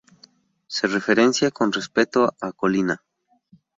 [0.65, 3.03] Se referencia con respecto a Colina.